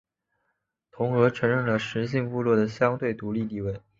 [0.89, 3.79] 同俄承认了十姓部落的相对独立地位。